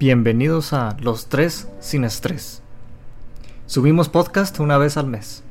[0.00, 2.62] Bienvenidos a Los Tres Sin Estrés.
[3.66, 5.44] Subimos podcast una vez al mes.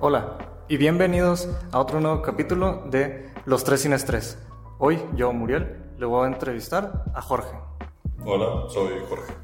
[0.00, 4.38] Hola y bienvenidos a otro nuevo capítulo de Los Tres Sin Estrés.
[4.78, 7.56] Hoy yo, Muriel, le voy a entrevistar a Jorge.
[8.24, 9.34] Hola, soy Jorge.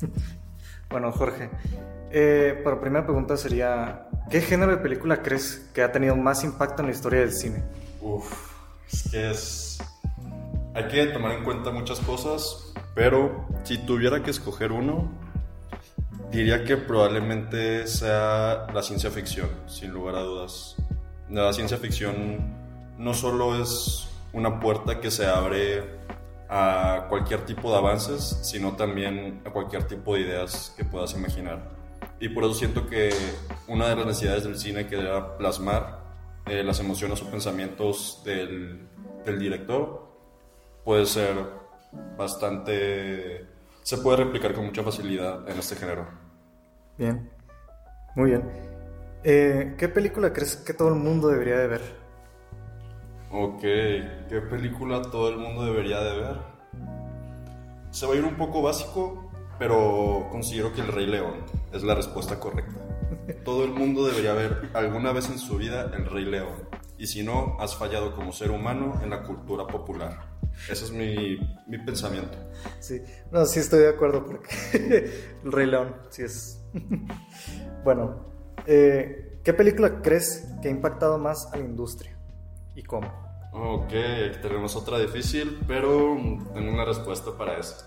[0.88, 1.50] bueno, Jorge,
[2.10, 6.80] eh, la primera pregunta sería, ¿qué género de película crees que ha tenido más impacto
[6.80, 7.62] en la historia del cine?
[8.00, 8.32] Uf,
[8.90, 9.78] es que es...
[10.72, 15.12] Hay que tomar en cuenta muchas cosas, pero si tuviera que escoger uno,
[16.32, 20.76] diría que probablemente sea la ciencia ficción, sin lugar a dudas.
[21.28, 22.54] La ciencia ficción
[22.96, 25.84] no solo es una puerta que se abre
[26.48, 31.76] a cualquier tipo de avances, sino también a cualquier tipo de ideas que puedas imaginar.
[32.18, 33.10] Y por eso siento que
[33.68, 36.00] una de las necesidades del cine que era plasmar
[36.46, 38.88] eh, las emociones o pensamientos del,
[39.26, 40.08] del director
[40.82, 41.65] puede ser
[42.16, 43.46] bastante...
[43.82, 46.06] se puede replicar con mucha facilidad en este género.
[46.98, 47.30] Bien,
[48.14, 48.42] muy bien.
[49.24, 51.82] Eh, ¿Qué película crees que todo el mundo debería de ver?
[53.32, 56.36] Ok, ¿qué película todo el mundo debería de ver?
[57.90, 61.94] Se va a ir un poco básico, pero considero que El Rey León es la
[61.94, 62.80] respuesta correcta.
[63.44, 66.68] Todo el mundo debería ver alguna vez en su vida El Rey León.
[66.98, 70.35] Y si no, has fallado como ser humano en la cultura popular.
[70.70, 72.36] Ese es mi, mi pensamiento.
[72.80, 74.50] Sí, no, sí estoy de acuerdo porque
[75.44, 76.60] El Rey León, sí es.
[77.84, 78.26] bueno,
[78.66, 82.16] eh, ¿qué película crees que ha impactado más a la industria?
[82.74, 83.06] ¿Y cómo?
[83.52, 83.90] Ok,
[84.42, 86.16] tenemos otra difícil, pero
[86.52, 87.86] tengo una respuesta para eso.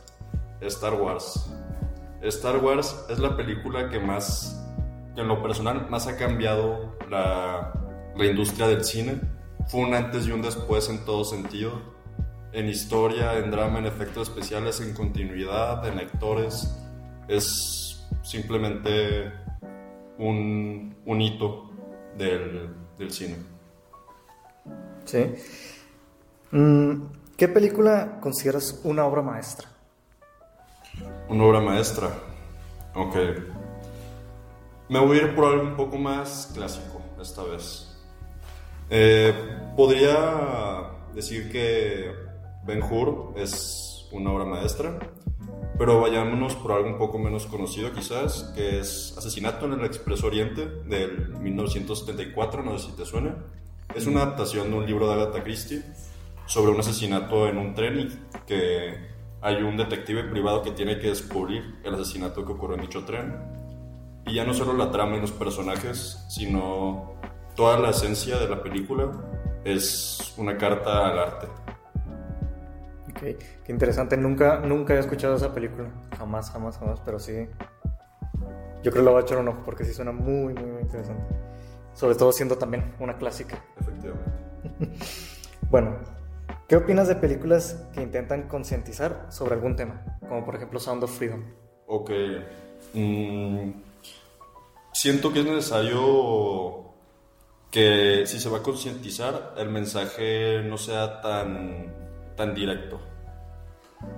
[0.61, 1.51] Star Wars.
[2.21, 4.65] Star Wars es la película que más,
[5.15, 7.73] que en lo personal, más ha cambiado la,
[8.15, 9.19] la industria del cine.
[9.67, 11.98] Fue un antes y un después en todo sentido
[12.51, 16.75] en historia, en drama, en efectos especiales, en continuidad, en actores.
[17.27, 19.31] Es simplemente
[20.17, 21.69] un, un hito
[22.17, 23.35] del, del, cine.
[25.05, 25.25] Sí.
[26.51, 27.03] Mm,
[27.37, 29.67] ¿Qué película consideras una obra maestra?
[31.29, 32.09] Una obra maestra.
[32.95, 33.15] Ok.
[34.89, 37.95] Me voy a ir por algo un poco más clásico esta vez.
[38.89, 39.33] Eh,
[39.75, 42.28] podría decir que
[42.69, 44.99] Ben Hur es una obra maestra,
[45.79, 50.27] pero vayámonos por algo un poco menos conocido quizás, que es Asesinato en el Expreso
[50.27, 53.37] Oriente del 1974, no sé si te suena.
[53.95, 55.83] Es una adaptación de un libro de Agatha Christie
[56.45, 58.93] sobre un asesinato en un tren y que
[59.41, 63.35] hay un detective privado que tiene que descubrir el asesinato que ocurrió en dicho tren.
[64.27, 67.15] Y ya no solo la trama y los personajes, sino
[67.55, 69.11] toda la esencia de la película
[69.63, 71.47] es una carta al arte.
[73.19, 73.37] Qué,
[73.67, 74.15] interesante.
[74.17, 75.89] Nunca, nunca he escuchado esa película.
[76.17, 76.99] Jamás, jamás, jamás.
[77.05, 77.47] Pero sí.
[78.81, 80.81] Yo creo que lo voy a echar un ojo porque sí suena muy, muy, muy
[80.81, 81.23] interesante.
[81.93, 83.61] Sobre todo siendo también una clásica.
[83.79, 84.31] Efectivamente.
[85.69, 85.97] bueno,
[86.67, 90.17] ¿qué opinas de películas que intentan concientizar sobre algún tema?
[90.21, 91.43] Como por ejemplo Sound of Freedom.
[91.87, 92.11] Ok.
[92.93, 93.71] Mm,
[94.93, 96.85] siento que es necesario
[97.69, 102.08] que si se va a concientizar, el mensaje no sea tan
[102.39, 103.01] tan directo.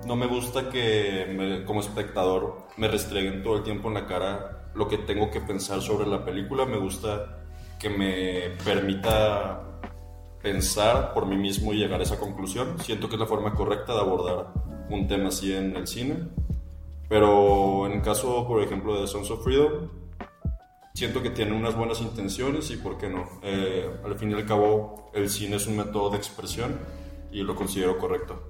[0.06, 4.86] No me gusta que como espectador me restreguen todo el tiempo en la cara lo
[4.86, 6.64] que tengo que pensar sobre la película.
[6.64, 7.42] Me gusta
[7.80, 9.60] que me permita
[10.40, 12.78] pensar por mí mismo y llegar a esa conclusión.
[12.78, 14.52] Siento que es la forma correcta de abordar
[14.88, 16.28] un tema así en el cine.
[17.08, 19.88] Pero en el caso, por ejemplo, de Sons of Freedom,
[20.94, 23.28] siento que tiene unas buenas intenciones y por qué no.
[23.42, 27.01] Eh, al fin y al cabo, el cine es un método de expresión
[27.32, 28.40] y lo considero correcto.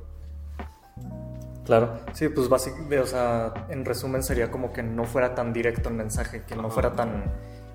[1.64, 5.88] Claro, sí, pues básicamente, o sea, en resumen sería como que no fuera tan directo
[5.88, 7.24] el mensaje, que no fuera tan,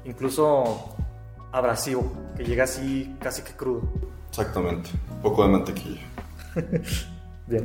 [0.03, 0.95] incluso
[1.53, 3.83] abrasivo, que llega así casi que crudo.
[4.29, 6.01] Exactamente, un poco de mantequilla.
[7.47, 7.63] Bien.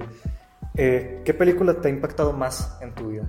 [0.75, 3.25] Eh, ¿Qué película te ha impactado más en tu vida?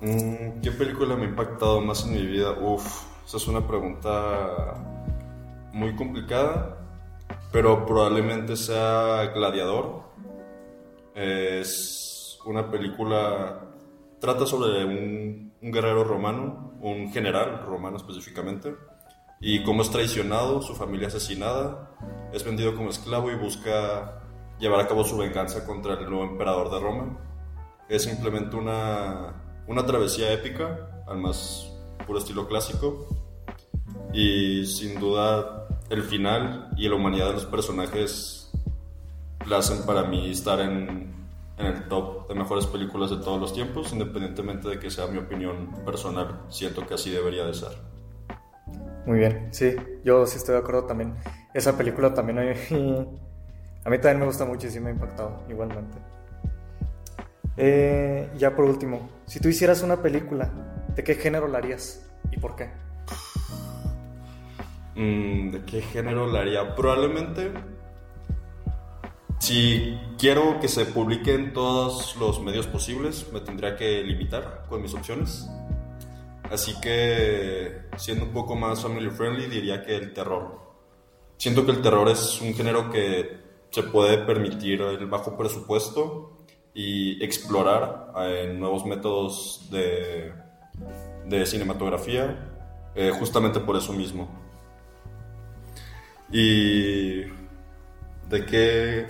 [0.00, 2.52] Mm, ¿Qué película me ha impactado más en mi vida?
[2.52, 4.74] Uf, esa es una pregunta
[5.72, 6.85] muy complicada
[7.56, 10.02] pero probablemente sea Gladiador.
[11.14, 13.62] Es una película,
[14.20, 18.76] trata sobre un, guerrero romano, un general romano específicamente,
[19.40, 21.96] y cómo es traicionado, su familia asesinada,
[22.30, 24.20] es vendido como esclavo y busca
[24.58, 27.18] llevar a cabo su venganza contra el nuevo emperador de Roma.
[27.88, 31.72] Es simplemente una, una travesía épica, al más
[32.06, 33.06] puro estilo clásico,
[34.12, 38.50] y sin duda el final y la humanidad de los personajes
[39.46, 41.14] la hacen para mí estar en,
[41.58, 45.70] el top de mejores películas de todos los tiempos, independientemente de que sea mi opinión
[45.86, 46.42] personal.
[46.48, 47.70] Siento que así debería de ser.
[49.06, 49.74] Muy bien, sí,
[50.04, 51.14] yo sí estoy de acuerdo también.
[51.54, 52.42] Esa película también a
[53.90, 55.96] mí también me gusta mucho y sí me ha impactado igualmente.
[57.56, 60.50] Eh, ya por último, si tú hicieras una película,
[60.94, 62.68] ¿de qué género la harías y por qué?
[64.96, 66.74] Mm, ¿De qué género la haría?
[66.74, 67.52] Probablemente
[69.38, 74.82] si quiero que se publique en todos los medios posibles, me tendría que limitar con
[74.82, 75.48] mis opciones.
[76.50, 80.58] Así que, siendo un poco más family friendly, diría que el terror.
[81.36, 83.38] Siento que el terror es un género que
[83.70, 86.38] se puede permitir el bajo presupuesto
[86.72, 90.32] y explorar eh, nuevos métodos de,
[91.26, 92.52] de cinematografía,
[92.94, 94.28] eh, justamente por eso mismo.
[96.30, 97.22] Y
[98.28, 99.06] de qué,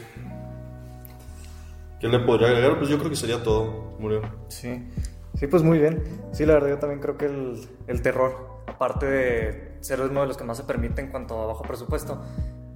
[2.00, 4.22] qué le podría agregar, pues yo creo que sería todo, Muriel.
[4.48, 4.86] Sí,
[5.34, 6.02] sí, pues muy bien.
[6.32, 10.26] Sí, la verdad yo también creo que el, el terror, aparte de ser uno de
[10.26, 12.22] los que más se permite en cuanto a bajo presupuesto,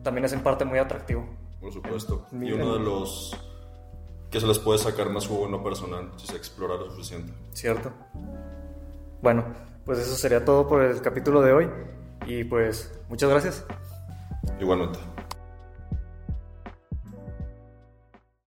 [0.03, 1.27] también es en parte muy atractivo.
[1.61, 2.27] Por supuesto.
[2.33, 3.37] y uno de los
[4.31, 7.33] que se les puede sacar más jugo en lo personal si se explora lo suficiente.
[7.53, 7.93] Cierto.
[9.21, 9.45] Bueno,
[9.85, 11.69] pues eso sería todo por el capítulo de hoy
[12.27, 13.67] y pues muchas gracias.
[14.61, 15.10] Igualmente.